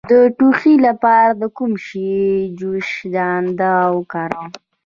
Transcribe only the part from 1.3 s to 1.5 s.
د